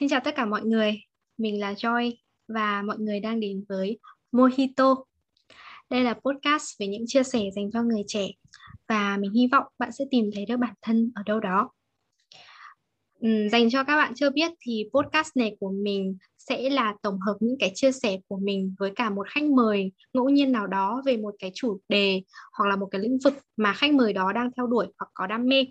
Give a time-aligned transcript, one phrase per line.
[0.00, 1.02] Xin chào tất cả mọi người,
[1.38, 2.12] mình là Joy
[2.48, 3.98] và mọi người đang đến với
[4.32, 5.04] Mojito.
[5.90, 8.28] Đây là podcast về những chia sẻ dành cho người trẻ
[8.88, 11.70] và mình hy vọng bạn sẽ tìm thấy được bản thân ở đâu đó.
[13.52, 17.36] Dành cho các bạn chưa biết thì podcast này của mình sẽ là tổng hợp
[17.40, 21.02] những cái chia sẻ của mình với cả một khách mời ngẫu nhiên nào đó
[21.06, 22.22] về một cái chủ đề
[22.52, 25.26] hoặc là một cái lĩnh vực mà khách mời đó đang theo đuổi hoặc có
[25.26, 25.64] đam mê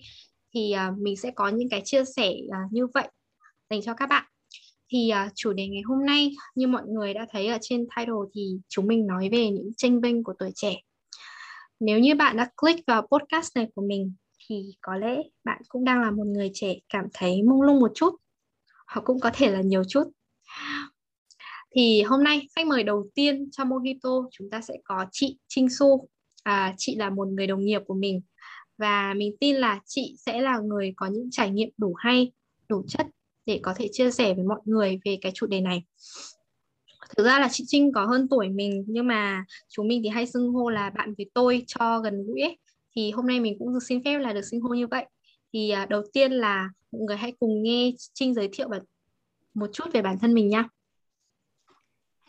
[0.54, 3.07] thì ờ, mình sẽ có những cái chia sẻ ờ, như vậy
[3.69, 4.25] dành cho các bạn.
[4.91, 8.14] Thì uh, chủ đề ngày hôm nay như mọi người đã thấy ở trên title
[8.33, 10.75] thì chúng mình nói về những tranh vinh của tuổi trẻ.
[11.79, 14.13] Nếu như bạn đã click vào podcast này của mình
[14.47, 17.91] thì có lẽ bạn cũng đang là một người trẻ cảm thấy mông lung một
[17.96, 18.15] chút
[18.87, 20.04] hoặc cũng có thể là nhiều chút.
[21.75, 25.68] Thì hôm nay khách mời đầu tiên cho Mojito chúng ta sẽ có chị Trinh
[25.69, 26.07] Su.
[26.43, 28.21] À, chị là một người đồng nghiệp của mình
[28.77, 32.31] và mình tin là chị sẽ là người có những trải nghiệm đủ hay
[32.69, 33.08] đủ chất
[33.50, 35.83] để có thể chia sẻ với mọi người về cái chủ đề này.
[37.17, 40.28] Thực ra là chị Trinh có hơn tuổi mình nhưng mà chúng mình thì hay
[40.28, 42.58] xưng hô là bạn với tôi cho gần gũi ấy.
[42.95, 45.06] thì hôm nay mình cũng được xin phép là được xưng hô như vậy.
[45.53, 48.69] Thì à, đầu tiên là mọi người hãy cùng nghe Trinh giới thiệu
[49.53, 50.69] một chút về bản thân mình nha.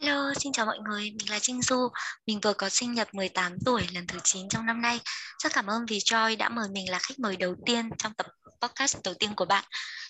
[0.03, 1.89] Hello, xin chào mọi người, mình là Trinh Du.
[2.27, 5.01] Mình vừa có sinh nhật 18 tuổi lần thứ 9 trong năm nay.
[5.43, 8.27] Rất cảm ơn vì Joy đã mời mình là khách mời đầu tiên trong tập
[8.63, 9.65] podcast đầu tiên của bạn.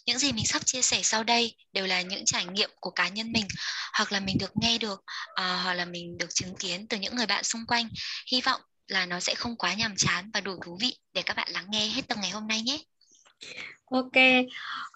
[0.07, 3.09] Những gì mình sắp chia sẻ sau đây đều là những trải nghiệm của cá
[3.09, 3.47] nhân mình
[3.93, 7.17] hoặc là mình được nghe được uh, hoặc là mình được chứng kiến từ những
[7.17, 7.89] người bạn xung quanh.
[8.33, 11.37] Hy vọng là nó sẽ không quá nhàm chán và đủ thú vị để các
[11.37, 12.79] bạn lắng nghe hết tập ngày hôm nay nhé.
[13.85, 14.17] Ok,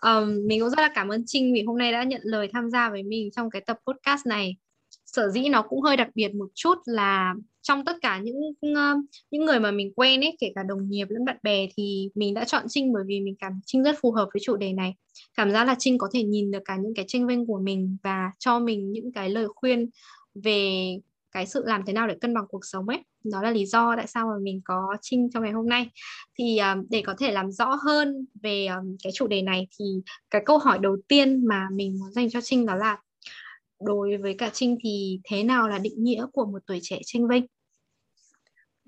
[0.02, 2.70] um, mình cũng rất là cảm ơn Trinh vì hôm nay đã nhận lời tham
[2.70, 4.56] gia với mình trong cái tập podcast này
[5.16, 8.36] sở dĩ nó cũng hơi đặc biệt một chút là trong tất cả những
[8.76, 8.94] ờ,
[9.30, 12.34] những người mà mình quen ấy, kể cả đồng nghiệp lẫn bạn bè thì mình
[12.34, 14.94] đã chọn Trinh bởi vì mình cảm Trinh rất phù hợp với chủ đề này.
[15.36, 17.96] Cảm giác là Trinh có thể nhìn được cả những cái tranh vinh của mình
[18.02, 19.90] và cho mình những cái lời khuyên
[20.34, 20.90] về
[21.32, 22.98] cái sự làm thế nào để cân bằng cuộc sống ấy.
[23.24, 25.90] Đó là lý do tại sao mà mình có Trinh trong ngày hôm nay.
[26.38, 29.84] Thì ờ, để có thể làm rõ hơn về ờ, cái chủ đề này thì
[30.30, 32.98] cái câu hỏi đầu tiên mà mình muốn dành cho Trinh đó là
[33.84, 37.28] đối với cả Trinh thì thế nào là định nghĩa của một tuổi trẻ tranh
[37.28, 37.46] vinh?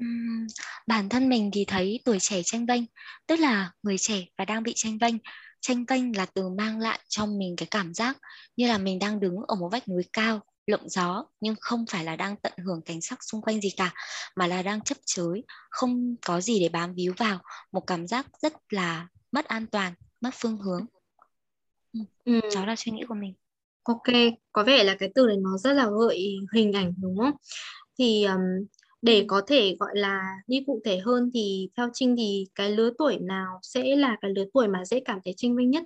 [0.02, 0.46] Uhm,
[0.86, 2.86] bản thân mình thì thấy tuổi trẻ tranh vinh
[3.26, 5.18] tức là người trẻ và đang bị tranh vinh
[5.60, 8.18] tranh vinh là từ mang lại trong mình cái cảm giác
[8.56, 12.04] như là mình đang đứng ở một vách núi cao lộng gió nhưng không phải
[12.04, 13.94] là đang tận hưởng cảnh sắc xung quanh gì cả
[14.36, 17.38] mà là đang chấp chới không có gì để bám víu vào
[17.72, 20.86] một cảm giác rất là mất an toàn mất phương hướng
[22.24, 22.40] ừ.
[22.54, 23.34] đó là suy nghĩ của mình
[23.86, 24.14] Ok,
[24.52, 27.34] có vẻ là cái từ này nó rất là gợi hình ảnh đúng không?
[27.98, 28.40] Thì um,
[29.02, 32.90] để có thể gọi là đi cụ thể hơn thì theo Trinh thì cái lứa
[32.98, 35.84] tuổi nào sẽ là cái lứa tuổi mà dễ cảm thấy Trinh vinh nhất?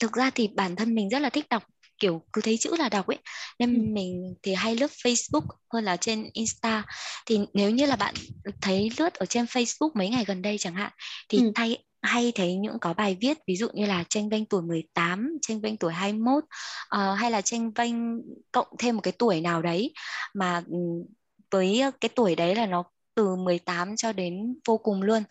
[0.00, 1.62] Thực ra thì bản thân mình rất là thích đọc
[1.98, 3.18] kiểu cứ thấy chữ là đọc ấy
[3.58, 3.80] nên ừ.
[3.80, 6.84] mình thì hay lướt Facebook hơn là trên Insta
[7.26, 8.14] thì nếu như là bạn
[8.60, 10.92] thấy lướt ở trên Facebook mấy ngày gần đây chẳng hạn
[11.28, 11.52] thì ừ.
[11.54, 15.38] thay hay thấy những có bài viết ví dụ như là tranh vinh tuổi 18,
[15.42, 16.48] tranh vinh tuổi 21 uh,
[16.88, 18.22] ờ, hay là tranh vinh
[18.52, 19.92] cộng thêm một cái tuổi nào đấy
[20.34, 20.62] mà
[21.50, 22.84] với cái tuổi đấy là nó
[23.14, 25.22] từ 18 cho đến vô cùng luôn.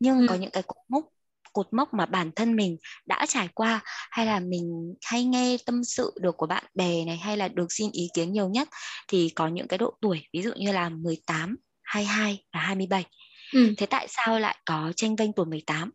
[0.00, 0.26] Nhưng ừ.
[0.28, 1.04] có những cái cột mốc
[1.52, 3.80] cột mốc mà bản thân mình đã trải qua
[4.10, 7.66] hay là mình hay nghe tâm sự được của bạn bè này hay là được
[7.72, 8.68] xin ý kiến nhiều nhất
[9.08, 13.04] thì có những cái độ tuổi ví dụ như là 18, 22 và 27.
[13.52, 13.74] Ừ.
[13.76, 15.90] Thế tại sao lại có tranh vinh tuổi 18?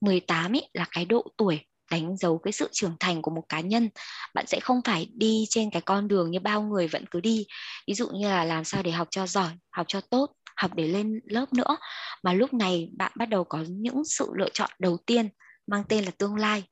[0.00, 3.60] 18 ý, là cái độ tuổi đánh dấu cái sự trưởng thành của một cá
[3.60, 3.88] nhân.
[4.34, 7.46] Bạn sẽ không phải đi trên cái con đường như bao người vẫn cứ đi.
[7.86, 10.88] Ví dụ như là làm sao để học cho giỏi học cho tốt học để
[10.88, 11.76] lên lớp nữa.
[12.22, 15.28] Mà lúc này bạn bắt đầu có những sự lựa chọn đầu tiên
[15.66, 16.62] mang tên là tương lai.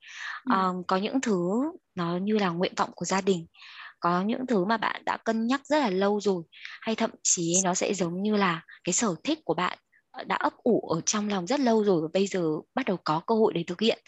[0.45, 0.55] Ừ.
[0.55, 1.50] à, có những thứ
[1.95, 3.47] nó như là nguyện vọng của gia đình.
[4.00, 6.43] Có những thứ mà bạn đã cân nhắc rất là lâu rồi.
[6.81, 9.79] Hay thậm chí nó sẽ giống như là cái sở thích của bạn
[10.26, 12.43] đã ấp ủ ở trong lòng rất lâu rồi và bây giờ
[12.75, 13.99] bắt đầu có cơ hội để thực hiện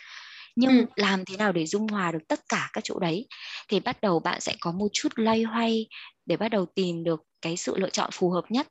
[0.56, 0.87] nhưng ừ.
[0.97, 3.27] làm thế nào để dung hòa được tất cả các chỗ đấy
[3.69, 5.87] thì bắt đầu bạn sẽ có một chút loay hoay
[6.27, 8.67] để bắt đầu tìm được cái sự lựa chọn phù hợp nhất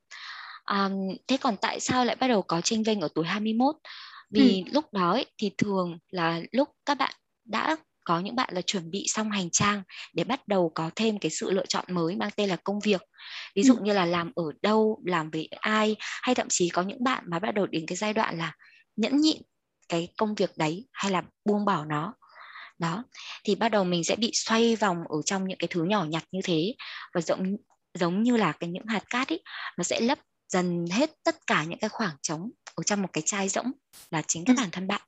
[0.64, 0.90] à,
[1.28, 3.76] thế còn tại sao lại bắt đầu có tranh vinh ở tuổi 21
[4.32, 4.72] vì ừ.
[4.74, 7.14] lúc đó ấy, thì thường là lúc các bạn
[7.46, 9.84] đã có những bạn là chuẩn bị xong hành trang
[10.14, 13.02] để bắt đầu có thêm cái sự lựa chọn mới mang tên là công việc.
[13.56, 17.04] Ví dụ như là làm ở đâu làm với ai hay thậm chí có những
[17.04, 18.56] bạn mà bắt đầu đến cái giai đoạn là
[18.96, 19.42] nhẫn nhịn
[19.90, 22.14] cái công việc đấy hay là buông bỏ nó.
[22.80, 23.04] Đó
[23.44, 26.24] thì bắt đầu mình sẽ bị xoay vòng ở trong những cái thứ nhỏ nhặt
[26.32, 26.76] như thế
[27.14, 27.58] và giống
[27.94, 29.44] giống như là cái những hạt cát ấy
[29.78, 33.24] nó sẽ lấp dần hết tất cả những cái khoảng trống ở trong một cái
[33.26, 33.72] chai rỗng
[34.12, 34.62] là chính cái ừ.
[34.62, 35.02] bản thân bạn.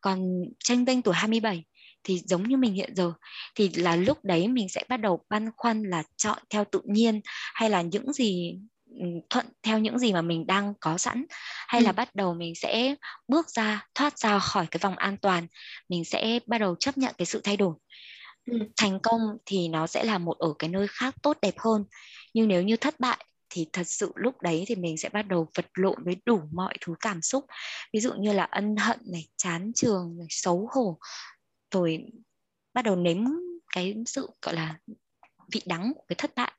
[0.00, 1.64] Còn tranh vinh tuổi 27
[2.04, 3.12] thì giống như mình hiện giờ
[3.54, 7.20] thì là lúc đấy mình sẽ bắt đầu băn khoăn là chọn theo tự nhiên
[7.54, 8.58] hay là những gì
[8.98, 11.24] ừ, thuận theo những gì mà mình đang có sẵn
[11.68, 11.84] hay ừ.
[11.84, 12.94] là bắt đầu mình sẽ
[13.28, 15.46] bước ra thoát ra khỏi cái vòng an toàn
[15.88, 17.74] mình sẽ bắt đầu chấp nhận cái sự thay đổi
[18.50, 18.58] ừ.
[18.76, 21.84] thành công thì nó sẽ là một ở cái nơi khác tốt đẹp hơn
[22.34, 25.48] nhưng nếu như thất bại thì thật sự lúc đấy thì mình sẽ bắt đầu
[25.54, 27.44] vật lộn với đủ mọi thứ cảm xúc
[27.92, 30.98] ví dụ như là ân hận này chán trường này xấu hổ
[31.70, 32.04] rồi
[32.74, 33.18] bắt đầu nếm
[33.74, 34.78] cái sự gọi là
[35.52, 36.52] vị đắng của cái thất bại.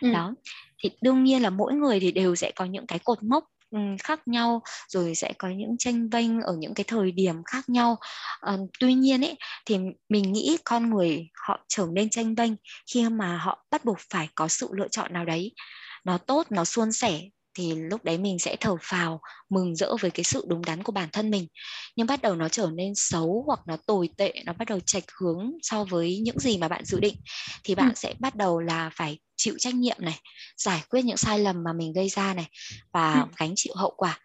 [0.00, 0.12] Ừ.
[0.12, 0.34] đó.
[0.82, 3.78] Thì đương nhiên là mỗi người thì đều sẽ có những cái cột mốc ừ,
[4.02, 7.96] khác nhau rồi sẽ có những tranh vênh ở những cái thời điểm khác nhau.
[8.40, 9.36] À, tuy nhiên ấy
[9.66, 9.78] thì
[10.08, 12.52] mình nghĩ con người họ trở nên tranh vênh
[12.92, 15.52] khi mà họ bắt buộc phải có sự lựa chọn nào đấy.
[16.04, 17.20] Nó tốt nó suôn sẻ
[17.54, 20.92] thì lúc đấy mình sẽ thở phào mừng rỡ với cái sự đúng đắn của
[20.92, 21.46] bản thân mình
[21.96, 25.04] nhưng bắt đầu nó trở nên xấu hoặc nó tồi tệ nó bắt đầu chệch
[25.20, 27.14] hướng so với những gì mà bạn dự định
[27.64, 27.94] thì bạn ừ.
[27.96, 30.20] sẽ bắt đầu là phải chịu trách nhiệm này
[30.56, 32.48] giải quyết những sai lầm mà mình gây ra này
[32.92, 33.26] và ừ.
[33.38, 34.20] gánh chịu hậu quả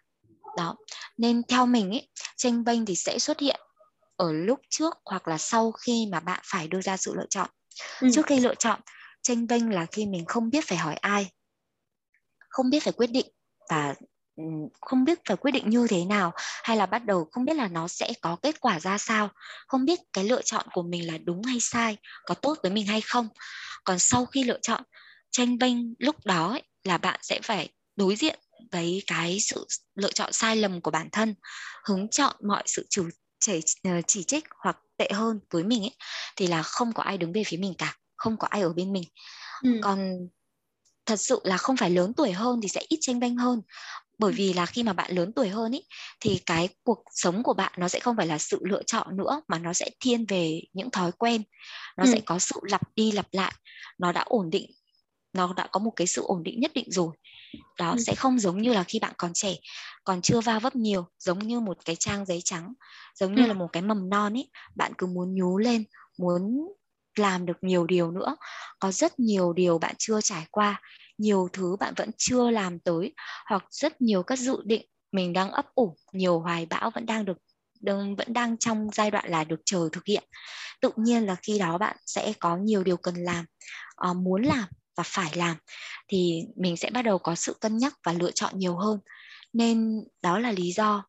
[0.56, 0.76] đó
[1.16, 3.60] nên theo mình ấy tranh vênh thì sẽ xuất hiện
[4.16, 7.48] ở lúc trước hoặc là sau khi mà bạn phải đưa ra sự lựa chọn
[8.00, 8.08] ừ.
[8.14, 8.80] trước khi lựa chọn
[9.22, 11.30] tranh vênh là khi mình không biết phải hỏi ai
[12.48, 13.26] không biết phải quyết định
[13.70, 13.94] và
[14.80, 17.68] không biết phải quyết định như thế nào hay là bắt đầu không biết là
[17.68, 19.30] nó sẽ có kết quả ra sao
[19.66, 22.86] không biết cái lựa chọn của mình là đúng hay sai có tốt với mình
[22.86, 23.28] hay không
[23.84, 24.82] còn sau khi lựa chọn
[25.30, 28.38] tranh vênh lúc đó ấy, là bạn sẽ phải đối diện
[28.72, 31.34] với cái sự lựa chọn sai lầm của bản thân
[31.84, 33.08] hứng chọn mọi sự chủ
[33.40, 35.94] chỉ, ờ, chỉ trích hoặc tệ hơn với mình ấy
[36.36, 38.92] thì là không có ai đứng về phía mình cả không có ai ở bên
[38.92, 39.04] mình
[39.62, 39.70] ừ.
[39.82, 40.28] còn
[41.08, 43.62] thật sự là không phải lớn tuổi hơn thì sẽ ít tranh vênh hơn
[44.18, 45.82] bởi vì là khi mà bạn lớn tuổi hơn ý
[46.20, 49.42] thì cái cuộc sống của bạn nó sẽ không phải là sự lựa chọn nữa
[49.48, 51.42] mà nó sẽ thiên về những thói quen
[51.96, 52.10] nó ừ.
[52.12, 53.52] sẽ có sự lặp đi lặp lại
[53.98, 54.70] nó đã ổn định
[55.32, 57.16] nó đã có một cái sự ổn định nhất định rồi
[57.78, 57.98] đó ừ.
[58.06, 59.54] sẽ không giống như là khi bạn còn trẻ
[60.04, 62.74] còn chưa va vấp nhiều giống như một cái trang giấy trắng
[63.20, 63.46] giống như ừ.
[63.46, 65.84] là một cái mầm non ấy bạn cứ muốn nhú lên
[66.18, 66.68] muốn
[67.18, 68.36] làm được nhiều điều nữa.
[68.78, 70.80] Có rất nhiều điều bạn chưa trải qua
[71.18, 73.14] nhiều thứ bạn vẫn chưa làm tới
[73.46, 77.24] hoặc rất nhiều các dự định mình đang ấp ủ nhiều hoài bão vẫn đang
[77.24, 77.36] được
[77.80, 80.24] đang, vẫn đang trong giai đoạn là được chờ thực hiện.
[80.80, 83.44] Tự nhiên là khi đó bạn sẽ có nhiều điều cần làm
[84.10, 84.64] uh, muốn làm
[84.96, 85.56] và phải làm
[86.08, 89.00] thì mình sẽ bắt đầu có sự cân nhắc và lựa chọn nhiều hơn.
[89.52, 91.04] Nên đó là lý do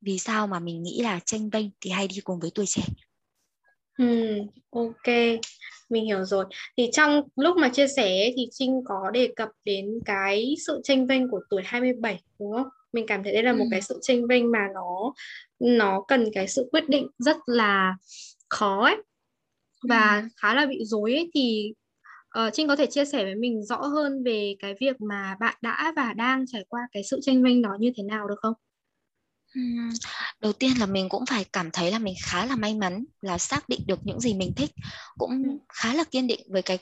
[0.00, 2.82] vì sao mà mình nghĩ là tranh vênh thì hay đi cùng với tuổi trẻ.
[3.98, 4.38] Ừ,
[4.70, 5.14] ok,
[5.88, 6.44] mình hiểu rồi.
[6.76, 11.06] Thì trong lúc mà chia sẻ thì Trinh có đề cập đến cái sự tranh
[11.06, 12.68] vênh của tuổi 27 đúng không?
[12.92, 15.12] Mình cảm thấy đây là một cái sự tranh vênh mà nó
[15.60, 17.96] nó cần cái sự quyết định rất là
[18.48, 18.96] khó ấy
[19.88, 20.28] và ừ.
[20.36, 21.72] khá là bị rối ấy thì
[22.38, 25.56] uh, Trinh có thể chia sẻ với mình rõ hơn về cái việc mà bạn
[25.62, 28.54] đã và đang trải qua cái sự tranh vênh đó như thế nào được không?
[30.40, 33.38] Đầu tiên là mình cũng phải cảm thấy là mình khá là may mắn là
[33.38, 34.70] xác định được những gì mình thích
[35.18, 36.78] cũng khá là kiên định với cái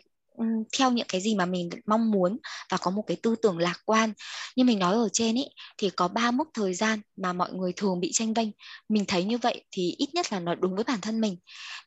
[0.78, 2.38] theo những cái gì mà mình mong muốn
[2.70, 4.12] và có một cái tư tưởng lạc quan.
[4.56, 7.72] Như mình nói ở trên ấy thì có ba mốc thời gian mà mọi người
[7.76, 8.48] thường bị tranh vênh
[8.88, 11.37] mình thấy như vậy thì ít nhất là nó đúng với bản thân mình.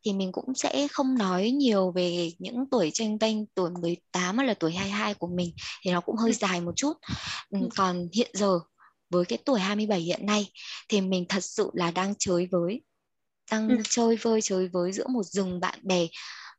[0.06, 4.48] Thì mình cũng sẽ không nói nhiều về những tuổi tranh vênh tuổi 18 hay
[4.48, 6.94] là tuổi 22 của mình thì nó cũng hơi dài một chút.
[7.76, 8.60] Còn hiện giờ
[9.16, 10.52] với cái tuổi 27 hiện nay
[10.90, 12.82] thì mình thật sự là đang chơi với
[13.52, 13.78] đang ừ.
[13.90, 16.08] chơi vơi chơi với giữa một rừng bạn bè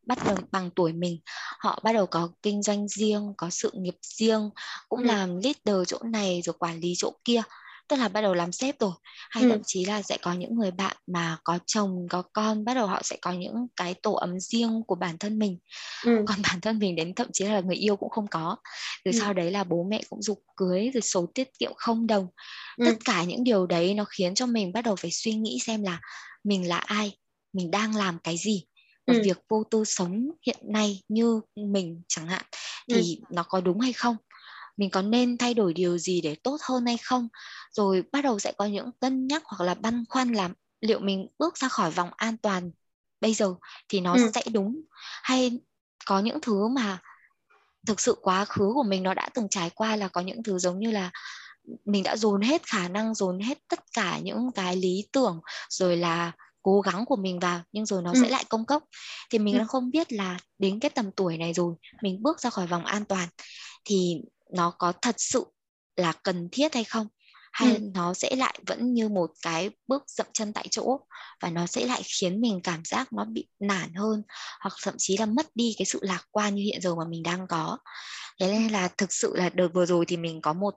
[0.06, 1.20] bắt đầu bằng tuổi mình
[1.58, 4.50] họ bắt đầu có kinh doanh riêng có sự nghiệp riêng
[4.88, 5.06] cũng ừ.
[5.06, 7.42] làm leader chỗ này rồi quản lý chỗ kia
[7.88, 8.92] tức là bắt đầu làm sếp rồi
[9.30, 9.50] hay ừ.
[9.50, 12.86] thậm chí là sẽ có những người bạn mà có chồng có con bắt đầu
[12.86, 15.58] họ sẽ có những cái tổ ấm riêng của bản thân mình
[16.04, 16.24] ừ.
[16.26, 18.56] còn bản thân mình đến thậm chí là người yêu cũng không có
[19.04, 19.20] rồi ừ.
[19.20, 22.26] sau đấy là bố mẹ cũng dục cưới rồi số tiết kiệm không đồng
[22.76, 22.84] ừ.
[22.86, 25.82] tất cả những điều đấy nó khiến cho mình bắt đầu phải suy nghĩ xem
[25.82, 26.00] là
[26.44, 27.18] mình là ai
[27.52, 28.64] mình đang làm cái gì
[29.06, 29.20] và ừ.
[29.24, 32.44] việc vô tư sống hiện nay như mình chẳng hạn
[32.90, 33.34] thì ừ.
[33.34, 34.16] nó có đúng hay không
[34.76, 37.28] mình có nên thay đổi điều gì để tốt hơn hay không
[37.72, 41.26] rồi bắt đầu sẽ có những cân nhắc hoặc là băn khoăn là liệu mình
[41.38, 42.70] bước ra khỏi vòng an toàn
[43.20, 43.54] bây giờ
[43.88, 44.30] thì nó ừ.
[44.34, 44.80] sẽ đúng
[45.22, 45.60] hay
[46.06, 46.98] có những thứ mà
[47.86, 50.58] thực sự quá khứ của mình nó đã từng trải qua là có những thứ
[50.58, 51.10] giống như là
[51.84, 55.96] mình đã dồn hết khả năng dồn hết tất cả những cái lý tưởng rồi
[55.96, 58.20] là cố gắng của mình vào nhưng rồi nó ừ.
[58.22, 58.84] sẽ lại công cốc
[59.30, 59.64] thì mình ừ.
[59.68, 63.04] không biết là đến cái tầm tuổi này rồi mình bước ra khỏi vòng an
[63.04, 63.28] toàn
[63.84, 64.20] thì
[64.52, 65.44] nó có thật sự
[65.96, 67.08] là cần thiết hay không?
[67.52, 67.80] Hay ừ.
[67.94, 71.00] nó sẽ lại vẫn như một cái bước dậm chân tại chỗ
[71.42, 74.22] và nó sẽ lại khiến mình cảm giác nó bị nản hơn
[74.60, 77.22] hoặc thậm chí là mất đi cái sự lạc quan như hiện giờ mà mình
[77.22, 77.78] đang có?
[78.40, 80.74] Thế nên là thực sự là đợt vừa rồi thì mình có một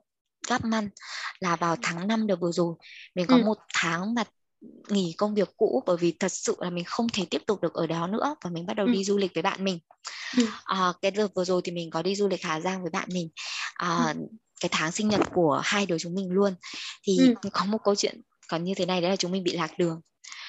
[0.48, 0.92] gap month
[1.40, 2.74] là vào tháng 5 đợt vừa rồi.
[3.14, 3.42] Mình có ừ.
[3.44, 4.24] một tháng mà
[4.88, 7.74] nghỉ công việc cũ bởi vì thật sự là mình không thể tiếp tục được
[7.74, 8.92] ở đó nữa và mình bắt đầu ừ.
[8.92, 9.78] đi du lịch với bạn mình
[10.36, 10.46] ừ.
[10.64, 13.08] à, cái đợt vừa rồi thì mình có đi du lịch Hà Giang với bạn
[13.12, 13.28] mình
[13.74, 14.20] à, ừ.
[14.60, 16.54] cái tháng sinh nhật của hai đứa chúng mình luôn
[17.06, 17.34] thì ừ.
[17.52, 20.00] có một câu chuyện còn như thế này đấy là chúng mình bị lạc đường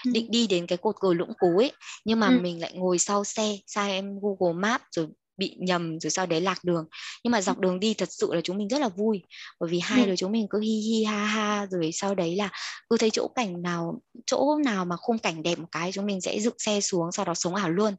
[0.06, 0.12] ừ.
[0.14, 1.72] định đi đến cái cột cờ lũng cú ấy
[2.06, 2.40] nhưng mà ừ.
[2.42, 5.08] mình lại ngồi sau xe sai em Google Maps rồi
[5.42, 6.86] bị nhầm rồi sau đấy lạc đường
[7.24, 9.22] nhưng mà dọc đường đi thật sự là chúng mình rất là vui
[9.60, 10.08] bởi vì hai ừ.
[10.08, 12.50] đứa chúng mình cứ hi hi ha ha rồi sau đấy là
[12.90, 16.22] cứ thấy chỗ cảnh nào chỗ nào mà khung cảnh đẹp một cái chúng mình
[16.22, 17.96] sẽ dựng xe xuống sau đó sống ảo luôn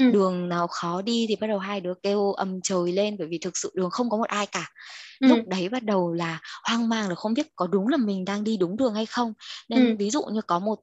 [0.00, 0.10] ừ.
[0.10, 3.38] đường nào khó đi thì bắt đầu hai đứa kêu ầm trời lên bởi vì
[3.38, 4.70] thực sự đường không có một ai cả
[5.20, 5.26] ừ.
[5.26, 8.44] lúc đấy bắt đầu là hoang mang là không biết có đúng là mình đang
[8.44, 9.32] đi đúng đường hay không
[9.68, 9.96] nên ừ.
[9.98, 10.78] ví dụ như có một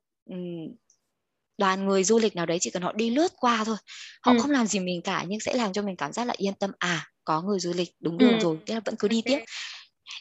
[1.58, 3.78] đoàn người du lịch nào đấy chỉ cần họ đi lướt qua thôi
[4.22, 4.38] họ ừ.
[4.42, 6.72] không làm gì mình cả nhưng sẽ làm cho mình cảm giác là yên tâm
[6.80, 8.40] à có người du lịch đúng đường ừ.
[8.40, 9.40] rồi thế là vẫn cứ đi tiếp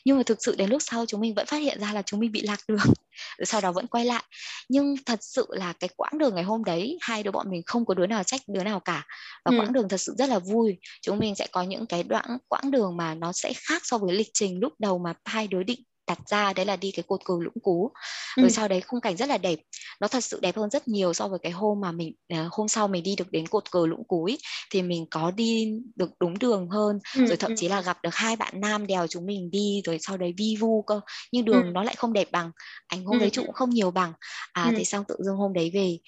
[0.05, 2.21] nhưng mà thực sự đến lúc sau chúng mình vẫn phát hiện ra là chúng
[2.21, 2.79] mình bị lạc đường
[3.39, 4.23] rồi sau đó vẫn quay lại
[4.69, 7.87] nhưng thật sự là cái quãng đường ngày hôm đấy hai đứa bọn mình không
[7.87, 9.07] có đứa nào trách đứa nào cả
[9.45, 9.61] và ừ.
[9.61, 12.71] quãng đường thật sự rất là vui chúng mình sẽ có những cái đoạn quãng
[12.71, 15.83] đường mà nó sẽ khác so với lịch trình lúc đầu mà hai đứa định
[16.07, 17.93] đặt ra đấy là đi cái cột cờ lũng cú
[18.37, 18.49] rồi ừ.
[18.49, 19.59] sau đấy khung cảnh rất là đẹp
[20.01, 22.69] nó thật sự đẹp hơn rất nhiều so với cái hôm mà mình uh, hôm
[22.69, 24.39] sau mình đi được đến cột cờ lũng cú ấy,
[24.71, 27.27] thì mình có đi được đúng đường hơn ừ.
[27.27, 27.55] rồi thậm ừ.
[27.59, 30.57] chí là gặp được hai bạn nam đèo chúng mình đi rồi sau đấy vi
[30.61, 31.01] vu cơ
[31.33, 31.71] nhưng đường ừ.
[31.73, 32.51] nó lại không đẹp bằng
[32.87, 33.21] ảnh hôm ừ.
[33.21, 34.13] đấy cũng không nhiều bằng
[34.53, 34.75] à ừ.
[34.77, 35.99] thì xong tự dưng hôm đấy về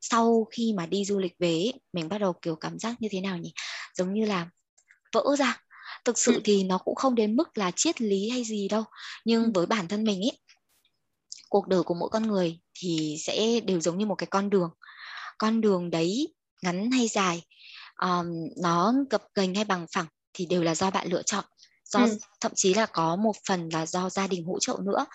[0.00, 3.20] sau khi mà đi du lịch về mình bắt đầu kiểu cảm giác như thế
[3.20, 3.52] nào nhỉ
[3.94, 4.48] giống như là
[5.12, 5.60] vỡ ra
[6.04, 8.84] thực sự thì nó cũng không đến mức là triết lý hay gì đâu
[9.24, 10.38] nhưng với bản thân mình ấy
[11.54, 14.70] cuộc đời của mỗi con người thì sẽ đều giống như một cái con đường.
[15.38, 17.42] Con đường đấy ngắn hay dài
[18.00, 18.26] um,
[18.62, 21.44] nó gập ghềnh hay bằng phẳng thì đều là do bạn lựa chọn.
[21.84, 22.18] Do ừ.
[22.40, 25.06] thậm chí là có một phần là do gia đình hỗ trợ nữa.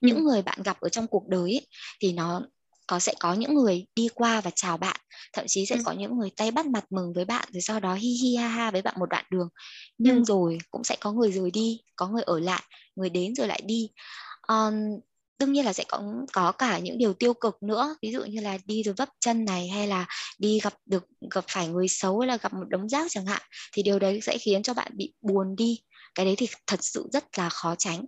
[0.00, 0.22] Những ừ.
[0.22, 1.66] người bạn gặp ở trong cuộc đời ấy,
[2.00, 2.42] thì nó
[2.88, 4.96] có sẽ có những người đi qua và chào bạn
[5.32, 5.82] thậm chí sẽ ừ.
[5.84, 8.48] có những người tay bắt mặt mừng với bạn rồi sau đó hi hi ha
[8.48, 9.48] ha với bạn một đoạn đường
[9.98, 10.24] nhưng ừ.
[10.24, 12.62] rồi cũng sẽ có người rời đi có người ở lại
[12.96, 13.90] người đến rồi lại đi
[14.48, 14.74] um,
[15.38, 16.02] đương nhiên là sẽ có
[16.32, 19.44] có cả những điều tiêu cực nữa ví dụ như là đi rồi vấp chân
[19.44, 20.06] này hay là
[20.38, 21.04] đi gặp được
[21.34, 23.42] gặp phải người xấu hay là gặp một đống rác chẳng hạn
[23.72, 25.80] thì điều đấy sẽ khiến cho bạn bị buồn đi
[26.14, 28.04] cái đấy thì thật sự rất là khó tránh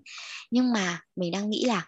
[0.51, 1.87] nhưng mà mình đang nghĩ là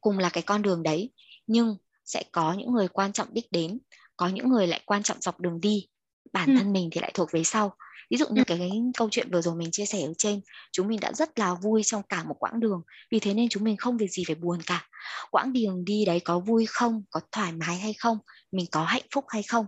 [0.00, 1.10] cùng là cái con đường đấy
[1.46, 3.78] nhưng sẽ có những người quan trọng đích đến
[4.16, 5.86] có những người lại quan trọng dọc đường đi.
[6.32, 6.54] Bản ừ.
[6.58, 7.76] thân mình thì lại thuộc về sau.
[8.10, 8.44] Ví dụ như ừ.
[8.46, 10.40] cái, cái câu chuyện vừa rồi mình chia sẻ ở trên
[10.72, 12.82] chúng mình đã rất là vui trong cả một quãng đường.
[13.10, 14.88] Vì thế nên chúng mình không việc gì phải buồn cả.
[15.30, 18.18] Quãng đường đi đấy có vui không có thoải mái hay không
[18.52, 19.66] mình có hạnh phúc hay không?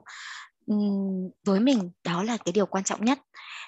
[0.72, 3.18] Uhm, với mình đó là cái điều quan trọng nhất.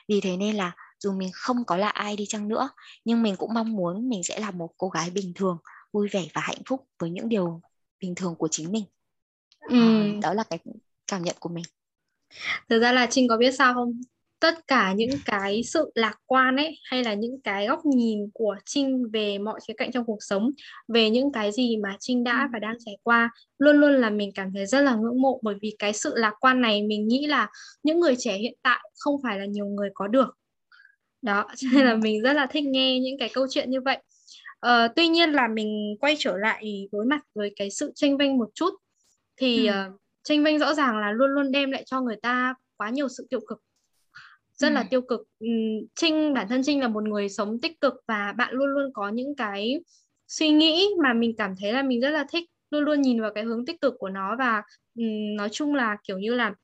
[0.08, 2.68] Vì thế nên là dù mình không có là ai đi chăng nữa
[3.04, 5.58] nhưng mình cũng mong muốn mình sẽ là một cô gái bình thường
[5.92, 7.60] vui vẻ và hạnh phúc với những điều
[8.00, 8.84] bình thường của chính mình
[9.68, 9.76] ừ.
[9.80, 10.58] à, đó là cái
[11.06, 11.64] cảm nhận của mình
[12.68, 14.00] thực ra là trinh có biết sao không
[14.40, 18.56] tất cả những cái sự lạc quan ấy hay là những cái góc nhìn của
[18.64, 20.50] Trinh về mọi khía cạnh trong cuộc sống
[20.88, 22.48] về những cái gì mà Trinh đã ừ.
[22.52, 25.54] và đang trải qua luôn luôn là mình cảm thấy rất là ngưỡng mộ bởi
[25.62, 27.50] vì cái sự lạc quan này mình nghĩ là
[27.82, 30.28] những người trẻ hiện tại không phải là nhiều người có được
[31.22, 31.96] đó cho nên là ừ.
[32.02, 34.02] mình rất là thích nghe những cái câu chuyện như vậy
[34.66, 38.38] uh, tuy nhiên là mình quay trở lại đối mặt với cái sự tranh vinh
[38.38, 38.70] một chút
[39.36, 39.72] thì ừ.
[39.72, 43.08] uh, tranh vinh rõ ràng là luôn luôn đem lại cho người ta quá nhiều
[43.08, 43.58] sự tiêu cực
[44.54, 44.74] rất ừ.
[44.74, 45.20] là tiêu cực
[45.94, 49.08] trinh bản thân trinh là một người sống tích cực và bạn luôn luôn có
[49.08, 49.80] những cái
[50.28, 53.30] suy nghĩ mà mình cảm thấy là mình rất là thích luôn luôn nhìn vào
[53.34, 54.62] cái hướng tích cực của nó và
[54.98, 56.54] um, nói chung là kiểu như là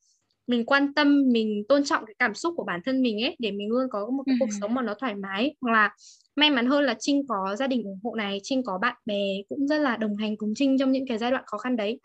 [0.47, 3.51] mình quan tâm mình tôn trọng cái cảm xúc của bản thân mình ấy để
[3.51, 5.95] mình luôn có một cái cuộc sống mà nó thoải mái hoặc là
[6.37, 9.25] may mắn hơn là Trinh có gia đình ủng hộ này Trinh có bạn bè
[9.49, 12.01] cũng rất là đồng hành cùng Trinh trong những cái giai đoạn khó khăn đấy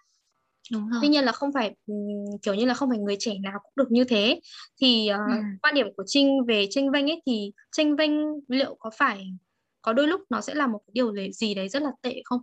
[0.71, 0.99] Đúng rồi.
[1.01, 1.75] tuy nhiên là không phải
[2.41, 4.39] kiểu như là không phải người trẻ nào cũng được như thế
[4.81, 5.41] thì uh, ừ.
[5.61, 9.27] quan điểm của Trinh về tranh vinh ấy thì tranh vinh liệu có phải
[9.81, 12.41] có đôi lúc nó sẽ là một cái điều gì đấy rất là tệ không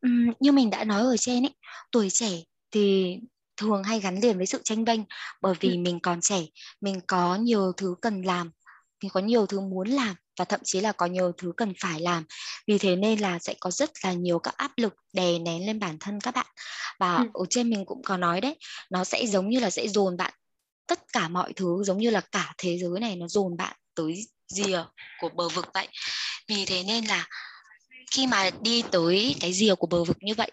[0.00, 0.08] ừ,
[0.40, 1.54] như mình đã nói ở trên ấy
[1.92, 2.30] tuổi trẻ
[2.70, 3.18] thì
[3.56, 5.04] thường hay gắn liền với sự tranh vinh
[5.40, 5.78] bởi vì ừ.
[5.78, 6.40] mình còn trẻ
[6.80, 8.50] mình có nhiều thứ cần làm
[9.02, 12.00] mình có nhiều thứ muốn làm và thậm chí là có nhiều thứ cần phải
[12.00, 12.24] làm.
[12.66, 15.78] Vì thế nên là sẽ có rất là nhiều các áp lực đè nén lên
[15.78, 16.46] bản thân các bạn.
[16.98, 17.24] Và ừ.
[17.34, 18.56] ở trên mình cũng có nói đấy
[18.90, 20.32] nó sẽ giống như là sẽ dồn bạn
[20.86, 24.26] tất cả mọi thứ giống như là cả thế giới này nó dồn bạn tới
[24.48, 24.82] rìa
[25.20, 25.88] của bờ vực vậy.
[26.48, 27.26] Vì thế nên là
[28.10, 30.50] khi mà đi tới cái rìa của bờ vực như vậy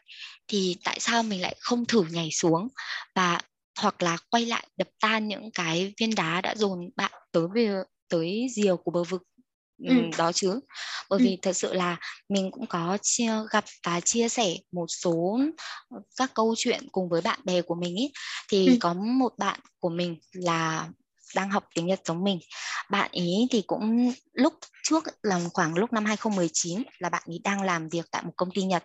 [0.48, 2.67] thì tại sao mình lại không thử nhảy xuống
[3.15, 3.39] và
[3.79, 7.75] hoặc là quay lại đập tan những cái viên đá đã dồn bạn tới về
[8.10, 9.24] tới rìa của bờ vực
[9.84, 9.96] ừ.
[10.17, 10.60] đó chứ
[11.10, 11.24] bởi ừ.
[11.24, 11.98] vì thật sự là
[12.29, 15.39] mình cũng có chia, gặp và chia sẻ một số
[16.15, 18.12] các câu chuyện cùng với bạn bè của mình ý
[18.50, 18.77] thì ừ.
[18.79, 20.88] có một bạn của mình là
[21.36, 22.39] đang học tiếng Nhật giống mình.
[22.89, 24.53] Bạn ý thì cũng lúc
[24.84, 28.50] trước là khoảng lúc năm 2019 là bạn ý đang làm việc tại một công
[28.51, 28.84] ty Nhật.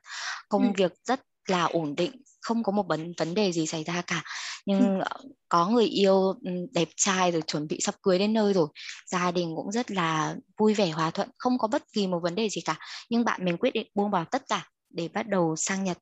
[0.49, 0.69] Công ừ.
[0.77, 4.23] việc rất là ổn định, không có một vấn vấn đề gì xảy ra cả.
[4.67, 6.35] Nhưng ờ, có người yêu
[6.75, 8.69] đẹp trai rồi chuẩn bị sắp cưới đến nơi rồi.
[9.07, 12.35] Gia đình cũng rất là vui vẻ hòa thuận, không có bất kỳ một vấn
[12.35, 12.79] đề gì cả.
[13.11, 15.99] Nhưng bạn mình quyết định buông bỏ tất cả để bắt đầu sang Nhật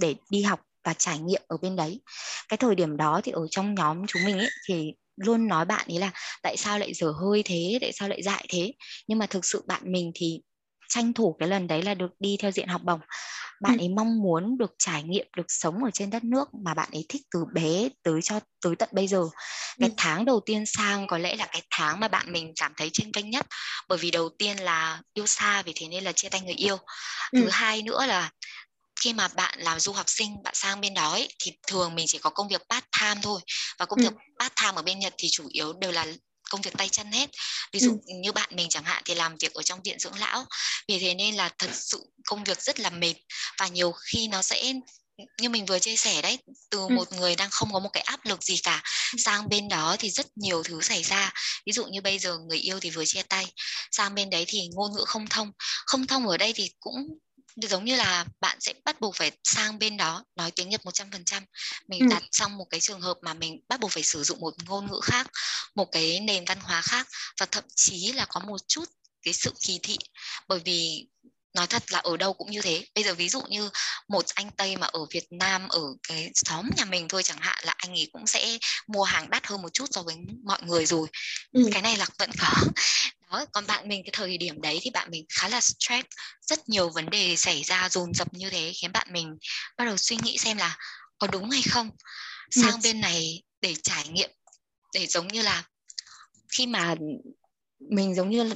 [0.00, 2.00] để đi học và trải nghiệm ở bên đấy.
[2.48, 5.86] Cái thời điểm đó thì ở trong nhóm chúng mình ấy thì luôn nói bạn
[5.88, 6.12] ấy là
[6.42, 8.72] tại sao lại dở hơi thế tại sao lại dại thế
[9.08, 10.40] nhưng mà thực sự bạn mình thì
[10.88, 13.00] tranh thủ cái lần đấy là được đi theo diện học bổng
[13.60, 13.82] bạn ừ.
[13.82, 17.04] ấy mong muốn được trải nghiệm được sống ở trên đất nước mà bạn ấy
[17.08, 19.24] thích từ bé tới cho tới tận bây giờ
[19.78, 19.94] cái ừ.
[19.96, 23.12] tháng đầu tiên sang có lẽ là cái tháng mà bạn mình cảm thấy tranh
[23.12, 23.46] vinh nhất
[23.88, 26.76] bởi vì đầu tiên là yêu xa vì thế nên là chia tay người yêu
[27.32, 27.40] ừ.
[27.40, 28.30] thứ hai nữa là
[29.00, 32.06] khi mà bạn làm du học sinh bạn sang bên đó ấy, thì thường mình
[32.08, 33.40] chỉ có công việc part time thôi
[33.78, 34.02] và công ừ.
[34.02, 36.06] việc part time ở bên Nhật thì chủ yếu đều là
[36.50, 37.30] công việc tay chân hết
[37.72, 38.14] ví dụ ừ.
[38.22, 40.46] như bạn mình chẳng hạn thì làm việc ở trong viện dưỡng lão
[40.88, 43.14] vì thế nên là thật sự công việc rất là mệt
[43.58, 44.72] và nhiều khi nó sẽ
[45.40, 46.38] như mình vừa chia sẻ đấy
[46.70, 46.88] từ ừ.
[46.88, 49.18] một người đang không có một cái áp lực gì cả ừ.
[49.18, 51.32] sang bên đó thì rất nhiều thứ xảy ra
[51.66, 53.52] ví dụ như bây giờ người yêu thì vừa chia tay
[53.90, 55.52] sang bên đấy thì ngôn ngữ không thông
[55.86, 56.94] không thông ở đây thì cũng
[57.62, 61.42] giống như là bạn sẽ bắt buộc phải sang bên đó nói tiếng Nhật 100%.
[61.88, 62.06] Mình ừ.
[62.10, 64.86] đặt trong một cái trường hợp mà mình bắt buộc phải sử dụng một ngôn
[64.86, 65.26] ngữ khác,
[65.74, 67.08] một cái nền văn hóa khác
[67.40, 68.84] và thậm chí là có một chút
[69.22, 69.96] cái sự kỳ thị
[70.48, 71.06] bởi vì
[71.54, 73.70] nói thật là ở đâu cũng như thế bây giờ ví dụ như
[74.08, 77.58] một anh tây mà ở việt nam ở cái xóm nhà mình thôi chẳng hạn
[77.62, 80.86] là anh ấy cũng sẽ mua hàng đắt hơn một chút so với mọi người
[80.86, 81.08] rồi
[81.52, 81.68] ừ.
[81.72, 82.50] cái này là vẫn có
[83.30, 86.06] đó còn bạn mình cái thời điểm đấy thì bạn mình khá là stress
[86.40, 89.36] rất nhiều vấn đề xảy ra dồn dập như thế khiến bạn mình
[89.78, 90.76] bắt đầu suy nghĩ xem là
[91.18, 91.90] có đúng hay không
[92.50, 92.84] sang yes.
[92.84, 94.30] bên này để trải nghiệm
[94.94, 95.64] để giống như là
[96.48, 96.94] khi mà
[97.90, 98.54] mình giống như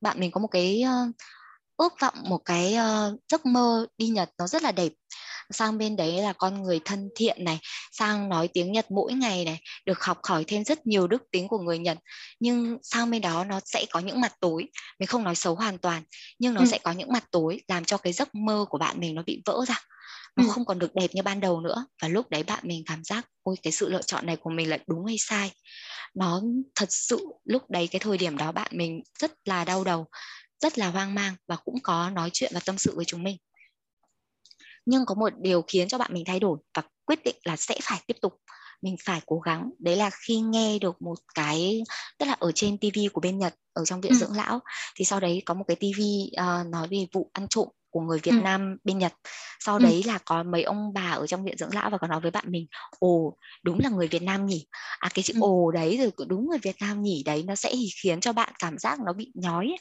[0.00, 1.14] bạn mình có một cái uh,
[1.76, 4.92] ước vọng một cái uh, giấc mơ đi Nhật nó rất là đẹp
[5.50, 7.58] sang bên đấy là con người thân thiện này
[7.92, 11.48] sang nói tiếng Nhật mỗi ngày này được học hỏi thêm rất nhiều đức tính
[11.48, 11.98] của người Nhật
[12.40, 15.78] nhưng sang bên đó nó sẽ có những mặt tối mình không nói xấu hoàn
[15.78, 16.02] toàn
[16.38, 16.66] nhưng nó ừ.
[16.66, 19.42] sẽ có những mặt tối làm cho cái giấc mơ của bạn mình nó bị
[19.46, 19.80] vỡ ra
[20.36, 20.50] nó ừ.
[20.50, 23.28] không còn được đẹp như ban đầu nữa và lúc đấy bạn mình cảm giác
[23.42, 25.50] ôi cái sự lựa chọn này của mình là đúng hay sai
[26.14, 26.42] nó
[26.74, 30.06] thật sự lúc đấy cái thời điểm đó bạn mình rất là đau đầu
[30.60, 33.36] rất là hoang mang và cũng có nói chuyện và tâm sự với chúng mình
[34.86, 37.74] nhưng có một điều khiến cho bạn mình thay đổi và quyết định là sẽ
[37.82, 38.32] phải tiếp tục
[38.82, 41.82] mình phải cố gắng đấy là khi nghe được một cái
[42.18, 44.18] tức là ở trên TV của bên Nhật ở trong viện ừ.
[44.18, 44.60] dưỡng lão
[44.96, 48.00] thì sau đấy có một cái TV uh, ờ, nói về vụ ăn trộm của
[48.00, 48.40] người Việt ừ.
[48.42, 49.12] Nam bên Nhật
[49.60, 49.82] sau ừ.
[49.82, 52.30] đấy là có mấy ông bà ở trong viện dưỡng lão và có nói với
[52.30, 52.66] bạn mình
[52.98, 54.66] ồ đúng là người Việt Nam nhỉ
[54.98, 55.40] à cái chữ ừ.
[55.42, 58.78] ồ đấy rồi đúng người Việt Nam nhỉ đấy nó sẽ khiến cho bạn cảm
[58.78, 59.76] giác nó bị nhói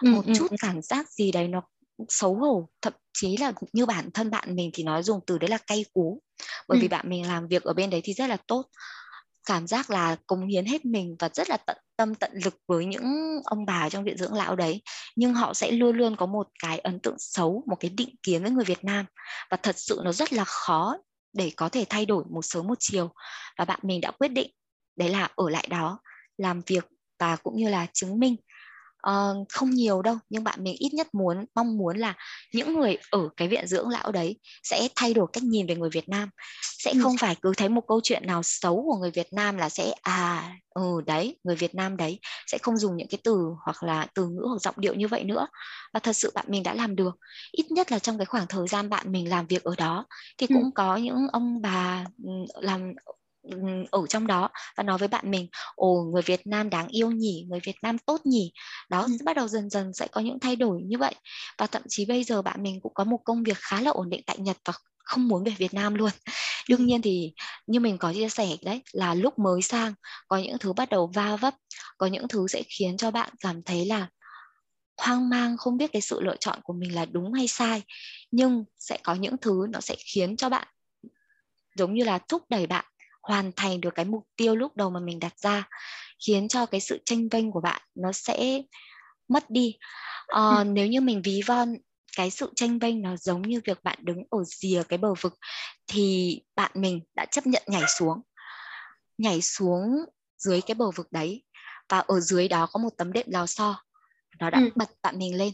[0.00, 0.10] ừ.
[0.10, 0.32] một ừ.
[0.38, 1.62] chút cảm giác gì đấy nó
[2.08, 5.50] xấu hổ thậm chí là như bản thân bạn mình thì nói dùng từ đấy
[5.50, 6.22] là cay cú.
[6.68, 6.82] Bởi ừ.
[6.82, 8.66] vì bạn mình làm việc ở bên đấy thì rất là tốt.
[9.46, 12.86] Cảm giác là cống hiến hết mình và rất là tận tâm tận lực với
[12.86, 13.04] những
[13.44, 14.82] ông bà trong viện dưỡng lão đấy.
[15.16, 18.42] Nhưng họ sẽ luôn luôn có một cái ấn tượng xấu một cái định kiến
[18.42, 19.06] với người Việt Nam.
[19.50, 20.96] Và thật sự nó rất là khó
[21.32, 23.10] để có thể thay đổi một sớm một chiều.
[23.58, 24.50] Và bạn mình đã quyết định
[24.96, 25.98] đấy là ở lại đó
[26.36, 26.86] làm việc
[27.18, 28.36] và cũng như là chứng minh
[29.10, 32.14] uh, không nhiều đâu nhưng bạn mình ít nhất muốn mong muốn là
[32.52, 35.90] những người ở cái viện dưỡng lão đấy sẽ thay đổi cách nhìn về người
[35.90, 36.30] Việt Nam
[36.62, 37.00] sẽ ừ.
[37.02, 39.92] không phải cứ thấy một câu chuyện nào xấu của người Việt Nam là sẽ
[40.02, 44.06] à ừ đấy người Việt Nam đấy sẽ không dùng những cái từ hoặc là
[44.14, 45.46] từ ngữ hoặc giọng điệu như vậy nữa
[45.94, 47.16] và thật sự bạn mình đã làm được
[47.52, 50.06] ít nhất là trong cái khoảng thời gian bạn mình làm việc ở đó
[50.38, 50.70] thì cũng ừ.
[50.74, 52.04] có những ông bà
[52.60, 52.92] làm
[53.90, 57.46] ở trong đó và nói với bạn mình ồ người Việt Nam đáng yêu nhỉ
[57.48, 58.52] người Việt Nam tốt nhỉ.
[58.88, 59.08] Đó ừ.
[59.24, 61.14] bắt đầu dần dần sẽ có những thay đổi như vậy.
[61.58, 64.10] Và thậm chí bây giờ bạn mình cũng có một công việc khá là ổn
[64.10, 66.10] định tại Nhật và không muốn về Việt Nam luôn.
[66.68, 67.32] Đương nhiên thì
[67.66, 69.94] như mình có chia sẻ đấy là lúc mới sang
[70.28, 71.54] có những thứ bắt đầu va vấp
[71.98, 74.08] có những thứ sẽ khiến cho bạn cảm thấy là
[74.96, 77.82] hoang mang không biết cái sự lựa chọn của mình là đúng hay sai.
[78.30, 80.68] Nhưng sẽ có những thứ nó sẽ khiến cho bạn
[81.76, 82.84] giống như là thúc đẩy bạn
[83.26, 85.68] hoàn thành được cái mục tiêu lúc đầu mà mình đặt ra
[86.26, 88.62] khiến cho cái sự tranh vênh của bạn nó sẽ
[89.28, 89.78] mất đi
[90.32, 90.64] uh, ừ.
[90.66, 91.76] nếu như mình ví von
[92.16, 95.34] cái sự tranh vênh nó giống như việc bạn đứng ở rìa cái bờ vực
[95.86, 98.22] thì bạn mình đã chấp nhận nhảy xuống
[99.18, 100.04] nhảy xuống
[100.38, 101.42] dưới cái bờ vực đấy
[101.88, 103.82] và ở dưới đó có một tấm đệm lò xo
[104.38, 104.70] nó đã ừ.
[104.74, 105.52] bật bạn mình lên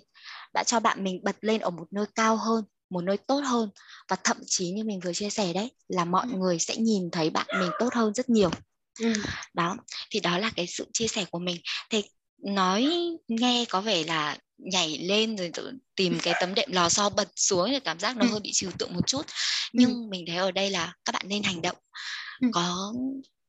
[0.55, 3.71] đã cho bạn mình bật lên ở một nơi cao hơn một nơi tốt hơn
[4.09, 6.39] và thậm chí như mình vừa chia sẻ đấy là mọi ừ.
[6.39, 8.51] người sẽ nhìn thấy bạn mình tốt hơn rất nhiều
[9.01, 9.13] ừ.
[9.55, 9.77] đó
[10.11, 11.57] thì đó là cái sự chia sẻ của mình
[11.91, 12.03] thì
[12.45, 12.91] nói
[13.29, 15.51] nghe có vẻ là nhảy lên rồi
[15.97, 18.29] tìm cái tấm đệm lò xo bật xuống thì cảm giác nó ừ.
[18.31, 19.27] hơi bị trừu tượng một chút
[19.73, 20.09] nhưng ừ.
[20.11, 21.77] mình thấy ở đây là các bạn nên hành động
[22.41, 22.49] ừ.
[22.53, 22.93] có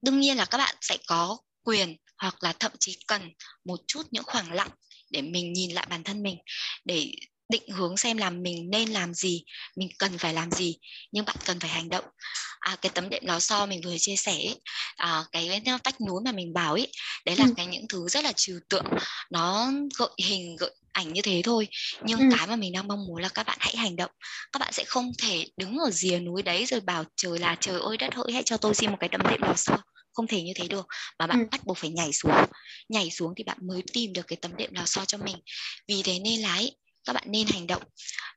[0.01, 3.21] đương nhiên là các bạn sẽ có quyền hoặc là thậm chí cần
[3.65, 4.69] một chút những khoảng lặng
[5.11, 6.37] để mình nhìn lại bản thân mình
[6.85, 7.11] để
[7.53, 9.43] định hướng xem là mình nên làm gì
[9.75, 10.77] mình cần phải làm gì
[11.11, 12.05] nhưng bạn cần phải hành động
[12.59, 14.37] à, cái tấm đệm lò xo mình vừa chia sẻ
[14.95, 16.87] à, cái vách núi mà mình bảo ấy
[17.25, 17.53] đấy là ừ.
[17.57, 18.85] cái những thứ rất là trừu tượng
[19.29, 21.67] nó gợi hình gợi ảnh như thế thôi
[22.03, 22.25] nhưng ừ.
[22.37, 24.11] cái mà mình đang mong muốn là các bạn hãy hành động
[24.51, 27.79] các bạn sẽ không thể đứng ở rìa núi đấy rồi bảo trời là trời
[27.79, 29.77] ơi đất hỡi hãy cho tôi xin một cái tấm đệm lò xo
[30.13, 30.87] không thể như thế được
[31.19, 31.45] mà bạn ừ.
[31.51, 32.31] bắt buộc phải nhảy xuống
[32.89, 35.37] nhảy xuống thì bạn mới tìm được cái tấm đệm lò xo cho mình
[35.87, 37.83] vì thế nên là ấy, các bạn nên hành động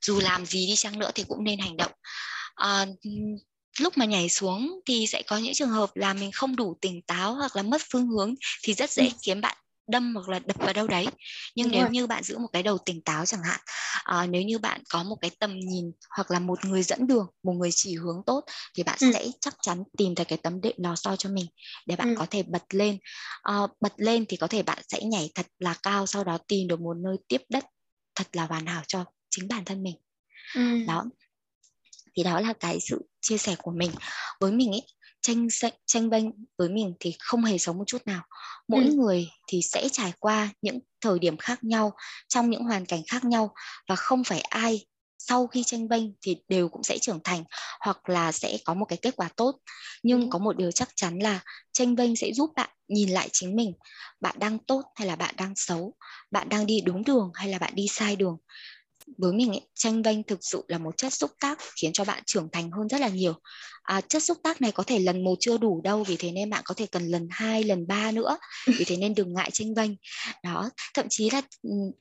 [0.02, 1.92] dù làm gì đi chăng nữa thì cũng nên hành động
[2.55, 2.87] à,
[3.79, 7.02] lúc mà nhảy xuống thì sẽ có những trường hợp là mình không đủ tỉnh
[7.02, 9.11] táo hoặc là mất phương hướng thì rất dễ ừ.
[9.22, 9.57] khiến bạn
[9.88, 11.07] đâm hoặc là đập vào đâu đấy
[11.55, 11.90] nhưng Đúng nếu rồi.
[11.90, 13.61] như bạn giữ một cái đầu tỉnh táo chẳng hạn
[14.05, 17.26] à, nếu như bạn có một cái tầm nhìn hoặc là một người dẫn đường
[17.42, 19.11] một người chỉ hướng tốt thì bạn ừ.
[19.12, 21.46] sẽ chắc chắn tìm thấy cái tấm đệm lò xo cho mình
[21.87, 22.14] để bạn ừ.
[22.18, 22.98] có thể bật lên
[23.42, 26.68] à, bật lên thì có thể bạn sẽ nhảy thật là cao sau đó tìm
[26.68, 27.64] được một nơi tiếp đất
[28.16, 29.96] thật là hoàn hảo cho chính bản thân mình
[30.55, 30.85] ừ.
[30.87, 31.05] đó
[32.16, 33.90] thì đó là cái sự chia sẻ của mình
[34.40, 34.83] với mình ấy
[35.22, 35.48] tranh
[35.87, 36.24] tranh bênh
[36.59, 38.22] với mình thì không hề giống một chút nào
[38.68, 38.92] mỗi ừ.
[38.94, 41.92] người thì sẽ trải qua những thời điểm khác nhau
[42.29, 43.55] trong những hoàn cảnh khác nhau
[43.88, 44.87] và không phải ai
[45.29, 47.45] sau khi tranh bênh thì đều cũng sẽ trưởng thành
[47.81, 49.59] hoặc là sẽ có một cái kết quả tốt.
[50.03, 50.27] Nhưng ừ.
[50.31, 51.41] có một điều chắc chắn là
[51.73, 53.73] tranh bênh sẽ giúp bạn nhìn lại chính mình.
[54.21, 55.95] Bạn đang tốt hay là bạn đang xấu?
[56.31, 58.37] Bạn đang đi đúng đường hay là bạn đi sai đường?
[59.19, 62.23] Với mình ấy, tranh vênh thực sự là một chất xúc tác khiến cho bạn
[62.27, 63.35] trưởng thành hơn rất là nhiều.
[63.83, 66.51] À, chất xúc tác này có thể lần một chưa đủ đâu vì thế nên
[66.51, 68.39] bạn có thể cần lần hai lần ba nữa.
[68.67, 69.91] Vì thế nên đừng ngại tranh vênh
[70.43, 71.43] đó thậm chí là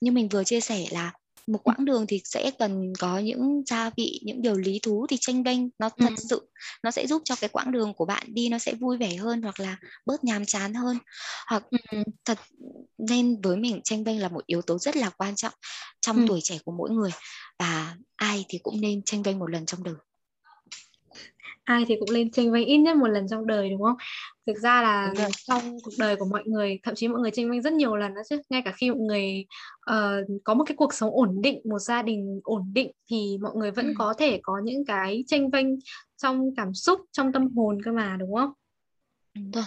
[0.01, 1.11] như mình vừa chia sẻ là
[1.47, 5.17] một quãng đường thì sẽ cần có những gia vị những điều lý thú thì
[5.21, 6.23] tranh vênh nó thật ừ.
[6.29, 6.49] sự
[6.83, 9.41] nó sẽ giúp cho cái quãng đường của bạn đi nó sẽ vui vẻ hơn
[9.41, 10.97] hoặc là bớt nhàm chán hơn
[11.47, 12.03] hoặc ừ.
[12.25, 12.39] thật
[12.97, 15.53] nên với mình tranh vênh là một yếu tố rất là quan trọng
[16.01, 16.25] trong ừ.
[16.27, 17.11] tuổi trẻ của mỗi người
[17.59, 19.95] và ai thì cũng nên tranh vênh một lần trong đời
[21.65, 23.95] ai thì cũng lên tranh vênh ít nhất một lần trong đời đúng không?
[24.47, 25.13] Thực ra là
[25.47, 28.13] trong cuộc đời của mọi người thậm chí mọi người tranh vênh rất nhiều lần
[28.13, 28.41] đó chứ.
[28.49, 29.45] Ngay cả khi mọi người
[29.91, 33.55] uh, có một cái cuộc sống ổn định một gia đình ổn định thì mọi
[33.55, 33.93] người vẫn ừ.
[33.97, 35.67] có thể có những cái tranh vênh
[36.17, 38.51] trong cảm xúc trong tâm hồn cơ mà đúng không?
[39.33, 39.63] Đúng rồi.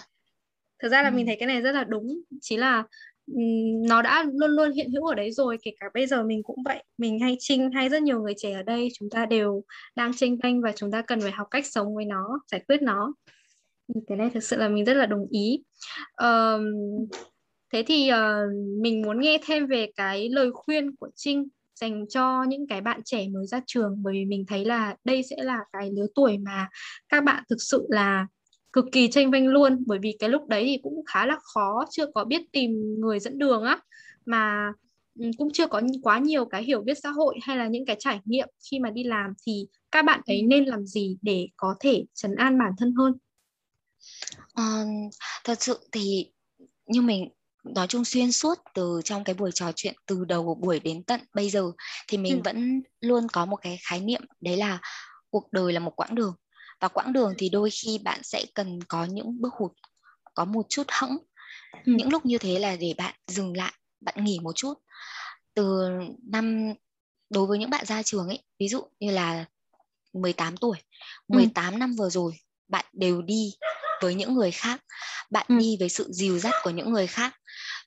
[0.83, 1.15] Thực ra là ừ.
[1.15, 2.21] mình thấy cái này rất là đúng.
[2.41, 2.85] Chỉ là
[3.89, 6.63] nó đã luôn luôn hiện hữu ở đấy rồi kể cả bây giờ mình cũng
[6.65, 6.85] vậy.
[6.99, 9.63] Mình hay trinh hay rất nhiều người trẻ ở đây chúng ta đều
[9.97, 12.83] đang tranh canh và chúng ta cần phải học cách sống với nó giải quyết
[12.83, 13.15] nó.
[14.07, 15.63] Cái này thực sự là mình rất là đồng ý.
[16.23, 16.65] Um,
[17.73, 21.49] thế thì uh, mình muốn nghe thêm về cái lời khuyên của trinh
[21.81, 25.23] dành cho những cái bạn trẻ mới ra trường bởi vì mình thấy là đây
[25.23, 26.69] sẽ là cái lứa tuổi mà
[27.09, 28.27] các bạn thực sự là
[28.79, 29.85] cực kỳ tranh vênh luôn.
[29.87, 33.21] Bởi vì cái lúc đấy thì cũng khá là khó chưa có biết tìm người
[33.21, 33.79] dẫn đường á.
[34.27, 34.73] Mà
[35.19, 37.97] ừ, cũng chưa có quá nhiều cái hiểu biết xã hội hay là những cái
[37.99, 41.75] trải nghiệm khi mà đi làm thì các bạn ấy nên làm gì để có
[41.81, 43.13] thể trấn an bản thân hơn?
[44.55, 44.85] À,
[45.45, 46.31] thật sự thì
[46.87, 47.29] như mình
[47.65, 51.03] nói chung xuyên suốt từ trong cái buổi trò chuyện từ đầu của buổi đến
[51.03, 51.73] tận bây giờ
[52.09, 52.41] thì mình ừ.
[52.45, 54.81] vẫn luôn có một cái khái niệm đấy là
[55.31, 56.35] cuộc đời là một quãng đường
[56.81, 59.73] và quãng đường thì đôi khi bạn sẽ cần có những bước hụt
[60.35, 61.19] có một chút hẫng
[61.73, 61.93] ừ.
[61.97, 64.75] những lúc như thế là để bạn dừng lại bạn nghỉ một chút
[65.55, 65.89] từ
[66.31, 66.75] năm
[67.31, 69.45] đối với những bạn ra trường ấy ví dụ như là
[70.13, 70.77] 18 tuổi
[71.29, 71.79] 18 ừ.
[71.79, 72.33] năm vừa rồi
[72.69, 73.55] bạn đều đi
[74.03, 74.81] với những người khác
[75.31, 75.59] bạn ừ.
[75.59, 77.35] đi với sự dìu dắt của những người khác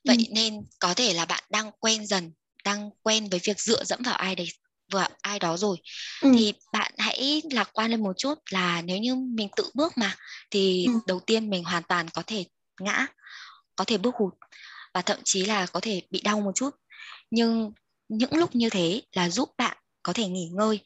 [0.04, 0.34] vậy ừ.
[0.34, 2.32] nên có thể là bạn đang quen dần
[2.64, 4.48] đang quen với việc dựa dẫm vào ai đấy
[4.92, 5.76] vào ai đó rồi
[6.20, 6.32] ừ.
[6.36, 10.16] thì bạn hãy lạc quan lên một chút là nếu như mình tự bước mà
[10.50, 10.92] thì ừ.
[11.06, 12.44] đầu tiên mình hoàn toàn có thể
[12.80, 13.06] ngã
[13.76, 14.34] có thể bước hụt
[14.94, 16.70] và thậm chí là có thể bị đau một chút
[17.30, 17.72] nhưng
[18.08, 20.80] những lúc như thế là giúp bạn có thể nghỉ ngơi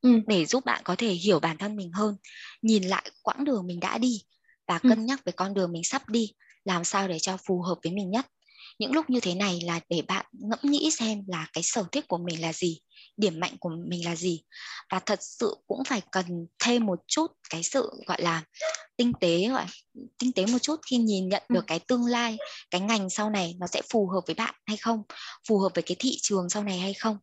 [0.00, 0.10] ừ.
[0.26, 2.16] để giúp bạn có thể hiểu bản thân mình hơn
[2.62, 4.22] nhìn lại quãng đường mình đã đi
[4.66, 4.88] và ừ.
[4.88, 6.32] cân nhắc về con đường mình sắp đi
[6.64, 8.26] làm sao để cho phù hợp với mình nhất
[8.78, 12.08] những lúc như thế này là để bạn ngẫm nghĩ xem là cái sở thích
[12.08, 12.80] của mình là gì
[13.20, 14.42] điểm mạnh của mình là gì?
[14.90, 18.42] Và thật sự cũng phải cần thêm một chút cái sự gọi là
[18.96, 19.66] tinh tế gọi
[20.18, 22.38] tinh tế một chút khi nhìn nhận được cái tương lai
[22.70, 25.02] cái ngành sau này nó sẽ phù hợp với bạn hay không?
[25.48, 27.18] Phù hợp với cái thị trường sau này hay không?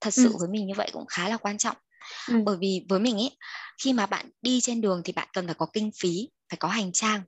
[0.00, 1.76] Thật sự với mình như vậy cũng khá là quan trọng.
[2.28, 2.34] Ừ.
[2.44, 3.36] bởi vì với mình ấy
[3.82, 6.68] khi mà bạn đi trên đường thì bạn cần phải có kinh phí phải có
[6.68, 7.22] hành trang.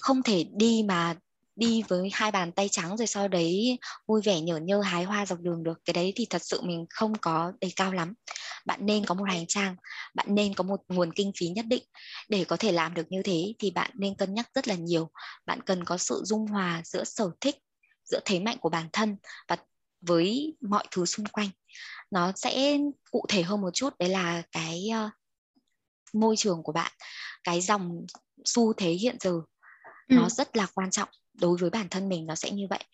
[0.00, 1.16] Không thể đi mà
[1.58, 5.26] đi với hai bàn tay trắng rồi sau đấy vui vẻ nhở nhơ hái hoa
[5.26, 5.78] dọc đường được.
[5.84, 8.14] Cái đấy thì thật sự mình không có đề cao lắm.
[8.66, 9.76] Bạn nên có một hành trang
[10.14, 11.82] bạn nên có một nguồn kinh phí nhất định.
[12.28, 15.10] Để có thể làm được như thế thì bạn nên cân nhắc rất là nhiều.
[15.46, 17.56] Bạn cần có sự dung hòa giữa sở thích
[18.04, 19.16] giữa thế mạnh của bản thân
[19.48, 19.56] và
[20.00, 21.48] với mọi thứ xung quanh.
[22.10, 22.78] Nó sẽ
[23.10, 25.12] cụ thể hơn một chút đấy là cái uh,
[26.14, 26.92] môi trường của bạn
[27.44, 28.06] cái dòng
[28.44, 29.40] xu thế hiện giờ.
[30.08, 30.14] Ừ.
[30.16, 31.08] nó rất là quan trọng
[31.40, 32.84] đối với bản thân mình nó sẽ như vậy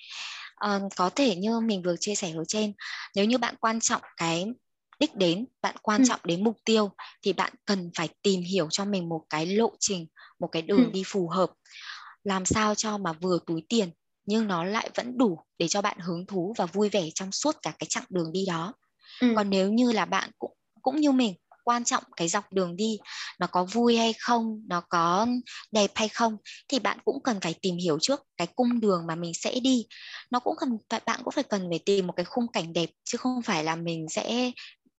[0.56, 2.72] à, có thể như mình vừa chia sẻ ở trên
[3.14, 4.46] nếu như bạn quan trọng cái
[5.00, 6.04] đích đến bạn quan ừ.
[6.08, 6.90] trọng đến mục tiêu
[7.22, 10.06] thì bạn cần phải tìm hiểu cho mình một cái lộ trình
[10.38, 10.90] một cái đường ừ.
[10.92, 11.50] đi phù hợp
[12.24, 13.90] làm sao cho mà vừa túi tiền
[14.26, 17.56] nhưng nó lại vẫn đủ để cho bạn hứng thú và vui vẻ trong suốt
[17.62, 18.72] cả cái chặng đường đi đó
[19.20, 19.32] ừ.
[19.36, 20.52] còn nếu như là bạn cũng
[20.82, 22.98] cũng như mình quan trọng cái dọc đường đi,
[23.40, 25.26] nó có vui hay không, nó có
[25.72, 26.36] đẹp hay không,
[26.68, 29.86] thì bạn cũng cần phải tìm hiểu trước cái cung đường mà mình sẽ đi.
[30.30, 33.18] Nó cũng cần bạn cũng phải cần phải tìm một cái khung cảnh đẹp, chứ
[33.18, 34.50] không phải là mình sẽ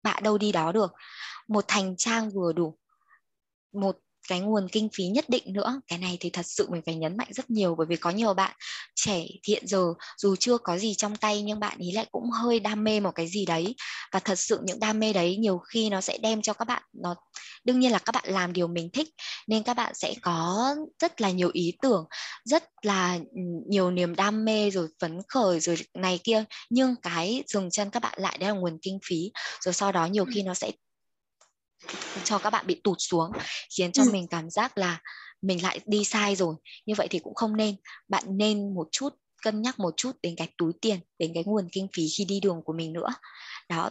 [0.04, 0.92] bạ đâu đi đó được.
[1.48, 2.78] Một thành trang vừa đủ,
[3.74, 5.82] một cái nguồn kinh phí nhất định nữa.
[5.88, 8.34] Cái này thì thật sự mình phải nhấn mạnh rất nhiều bởi vì có nhiều
[8.34, 8.56] bạn
[8.96, 12.60] trẻ hiện giờ dù chưa có gì trong tay nhưng bạn ý lại cũng hơi
[12.60, 13.76] đam mê một cái gì đấy.
[14.12, 16.84] Và thật sự những đam mê đấy nhiều khi nó sẽ đem cho các bạn
[16.94, 17.16] nó
[17.66, 19.10] đương nhiên là các bạn làm điều mình thích
[19.48, 22.06] nên các bạn sẽ có rất là nhiều ý tưởng
[22.46, 23.20] rất là
[23.70, 26.44] nhiều niềm đam mê rồi phấn khởi rồi này kia.
[26.70, 29.32] Nhưng cái dừng chân các bạn lại đấy là nguồn kinh phí.
[29.66, 30.72] Rồi sau đó nhiều khi nó sẽ
[32.24, 33.32] cho các bạn bị tụt xuống
[33.78, 34.10] khiến cho ừ.
[34.12, 35.00] mình cảm giác là
[35.42, 37.76] mình lại đi sai rồi như vậy thì cũng không nên
[38.08, 39.10] bạn nên một chút
[39.44, 42.40] cân nhắc một chút đến cái túi tiền đến cái nguồn kinh phí khi đi
[42.40, 43.08] đường của mình nữa
[43.70, 43.90] đó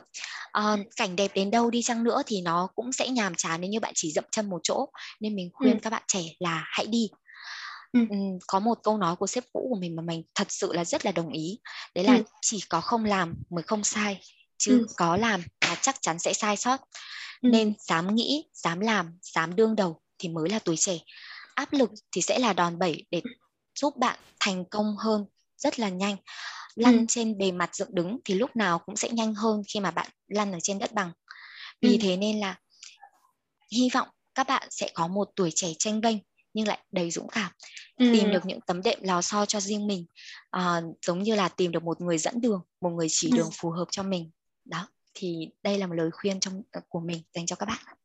[0.53, 3.71] à, cảnh đẹp đến đâu đi chăng nữa thì nó cũng sẽ nhàm chán nếu
[3.71, 4.89] như bạn chỉ dậm chân một chỗ
[5.21, 5.79] nên mình khuyên ừ.
[5.83, 7.09] các bạn trẻ là hãy đi
[7.93, 8.01] ừ.
[8.47, 11.05] có một câu nói của sếp cũ của mình mà mình thật sự là rất
[11.05, 11.59] là đồng ý
[11.95, 12.23] đấy là ừ.
[12.43, 14.21] chỉ có không làm mới không sai
[14.59, 14.87] chứ ừ.
[14.97, 16.87] có làm là chắc chắn sẽ sai sót ừ.
[17.45, 20.99] Nên dám nghĩ dám làm dám đương đầu thì mới là tuổi trẻ
[21.55, 23.23] áp lực thì sẽ là đòn bẩy để
[23.81, 25.25] giúp bạn thành công hơn
[25.57, 26.17] rất là nhanh
[26.75, 27.05] lăn ừ.
[27.09, 30.09] trên bề mặt dựng đứng thì lúc nào cũng sẽ nhanh hơn khi mà bạn
[30.29, 31.13] lăn ở trên đất bằng
[31.81, 31.99] vì ừ.
[32.01, 32.59] thế nên là
[33.73, 36.17] hy vọng các bạn sẽ có một tuổi trẻ tranh vênh
[36.55, 37.53] nhưng lại đầy dũng cảm
[37.97, 38.11] ừ.
[38.13, 40.07] tìm được những tấm đệm lò xo cho riêng mình
[40.51, 43.37] à, giống như là tìm được một người dẫn đường một người chỉ ừ.
[43.37, 44.31] đường phù hợp cho mình
[44.65, 47.97] đó thì đây là một lời khuyên trong ờ, của mình dành cho các bạn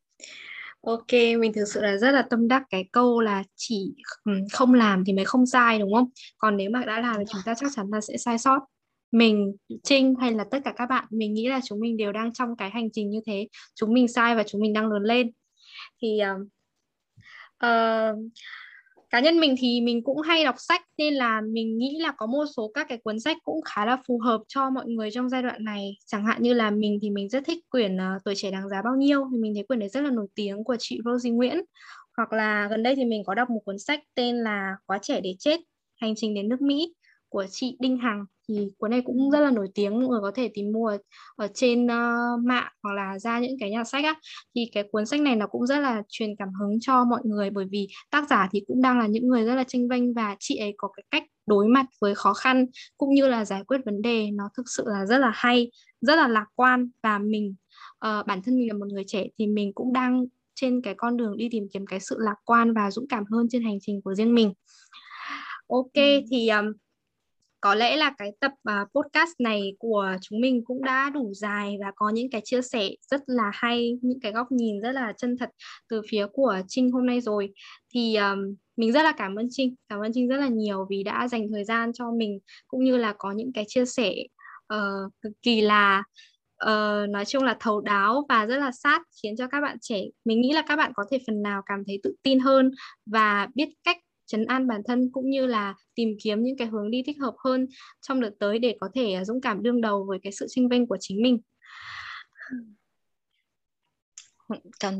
[0.82, 3.94] Ok, mình thực sự là rất là tâm đắc cái câu là chỉ
[4.52, 6.08] không làm thì mới không sai đúng không?
[6.38, 8.60] Còn nếu mà đã làm thì chúng ta chắc chắn là sẽ sai sót.
[9.12, 12.32] Mình, Trinh hay là tất cả các bạn, mình nghĩ là chúng mình đều đang
[12.32, 13.48] trong cái hành trình như thế.
[13.74, 15.30] Chúng mình sai và chúng mình đang lớn lên.
[16.02, 16.46] Thì uh,
[17.66, 18.18] uh,
[19.10, 22.26] cá nhân mình thì mình cũng hay đọc sách nên là mình nghĩ là có
[22.26, 25.28] một số các cái cuốn sách cũng khá là phù hợp cho mọi người trong
[25.28, 25.96] giai đoạn này.
[26.06, 28.82] Chẳng hạn như là mình thì mình rất thích quyển uh, tuổi trẻ đáng giá
[28.82, 31.60] bao nhiêu thì mình thấy quyển đấy rất là nổi tiếng của chị Rosie Nguyễn.
[32.16, 35.20] Hoặc là gần đây thì mình có đọc một cuốn sách tên là quá trẻ
[35.20, 35.60] để chết
[36.00, 36.94] hành trình đến nước Mỹ
[37.28, 40.32] của chị Đinh Hằng thì cuốn này cũng rất là nổi tiếng mọi người có
[40.34, 40.98] thể tìm mua ở,
[41.36, 44.14] ở trên uh, mạng hoặc là ra những cái nhà sách á.
[44.54, 47.50] Thì cái cuốn sách này nó cũng rất là truyền cảm hứng cho mọi người
[47.50, 50.36] bởi vì tác giả thì cũng đang là những người rất là tranh vênh và
[50.38, 53.80] chị ấy có cái cách đối mặt với khó khăn cũng như là giải quyết
[53.84, 56.90] vấn đề nó thực sự là rất là hay rất là lạc quan.
[57.02, 57.54] Và mình
[58.06, 61.16] uh, bản thân mình là một người trẻ thì mình cũng đang trên cái con
[61.16, 64.00] đường đi tìm kiếm cái sự lạc quan và dũng cảm hơn trên hành trình
[64.02, 64.52] của riêng mình.
[65.66, 66.72] Ok thì um,
[67.60, 71.76] có lẽ là cái tập uh, podcast này của chúng mình cũng đã đủ dài
[71.80, 75.12] và có những cái chia sẻ rất là hay những cái góc nhìn rất là
[75.16, 75.50] chân thật
[75.88, 77.52] từ phía của Trinh hôm nay rồi.
[77.94, 81.02] Thì um, mình rất là cảm ơn Trinh cảm ơn Trinh rất là nhiều vì
[81.02, 84.14] đã dành thời gian cho mình cũng như là có những cái chia sẻ
[84.74, 86.02] uh, cực kỳ là
[86.64, 90.00] uh, nói chung là thấu đáo và rất là sát khiến cho các bạn trẻ
[90.24, 92.70] mình nghĩ là các bạn có thể phần nào cảm thấy tự tin hơn
[93.06, 93.96] và biết cách
[94.30, 97.34] chấn an bản thân cũng như là tìm kiếm những cái hướng đi thích hợp
[97.44, 97.66] hơn
[98.00, 100.68] trong đợt tới để có thể à, dũng cảm đương đầu với cái sự tranh
[100.68, 101.40] vinh của chính mình.
[104.80, 104.94] Còn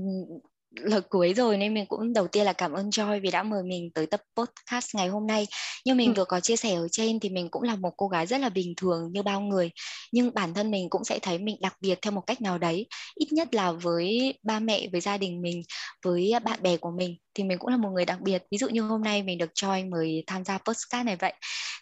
[0.76, 3.62] lời cuối rồi nên mình cũng đầu tiên là cảm ơn Joy vì đã mời
[3.62, 5.46] mình tới tập podcast ngày hôm nay.
[5.84, 6.12] Như mình ừ.
[6.16, 8.48] vừa có chia sẻ ở trên thì mình cũng là một cô gái rất là
[8.48, 9.70] bình thường như bao người,
[10.12, 12.86] nhưng bản thân mình cũng sẽ thấy mình đặc biệt theo một cách nào đấy,
[13.14, 15.62] ít nhất là với ba mẹ, với gia đình mình,
[16.04, 18.42] với bạn bè của mình thì mình cũng là một người đặc biệt.
[18.50, 21.32] Ví dụ như hôm nay mình được Joy mời tham gia podcast này vậy.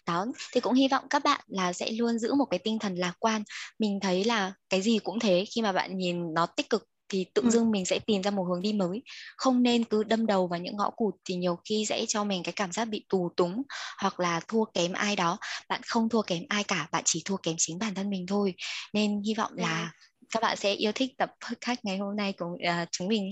[0.07, 2.95] Đó, thì cũng hy vọng các bạn là sẽ luôn giữ một cái tinh thần
[2.95, 3.43] lạc quan.
[3.79, 7.25] Mình thấy là cái gì cũng thế khi mà bạn nhìn nó tích cực thì
[7.33, 7.49] tự ừ.
[7.49, 9.01] dưng mình sẽ tìm ra một hướng đi mới.
[9.37, 12.43] Không nên cứ đâm đầu vào những ngõ cụt thì nhiều khi sẽ cho mình
[12.43, 13.61] cái cảm giác bị tù túng
[14.01, 15.37] hoặc là thua kém ai đó.
[15.69, 18.53] Bạn không thua kém ai cả bạn chỉ thua kém chính bản thân mình thôi.
[18.93, 19.91] Nên hy vọng là
[20.31, 23.31] các bạn sẽ yêu thích tập podcast ngày hôm nay của uh, chúng mình.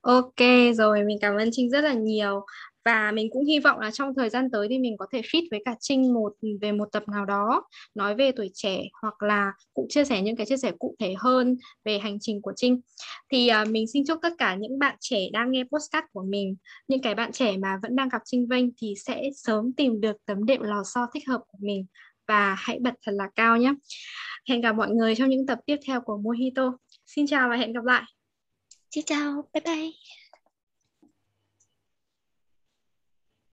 [0.00, 0.40] Ok
[0.74, 2.44] rồi mình cảm ơn Trinh rất là nhiều
[2.84, 5.46] và mình cũng hy vọng là trong thời gian tới thì mình có thể fit
[5.50, 7.64] với cả Trinh một về một tập nào đó
[7.94, 11.14] nói về tuổi trẻ hoặc là cũng chia sẻ những cái chia sẻ cụ thể
[11.18, 12.80] hơn về hành trình của Trinh.
[13.32, 16.56] Thì uh, mình xin chúc tất cả những bạn trẻ đang nghe podcast của mình
[16.88, 20.16] những cái bạn trẻ mà vẫn đang gặp Trinh vênh thì sẽ sớm tìm được
[20.26, 21.86] tấm đệm lò xo thích hợp của mình.
[22.28, 23.74] Và hãy bật thật là cao nhé.
[24.48, 26.76] Hẹn gặp mọi người trong những tập tiếp theo của Mojito.
[27.06, 28.02] Xin chào và hẹn gặp lại.
[28.90, 29.48] Xin chào.
[29.52, 30.21] Bye bye.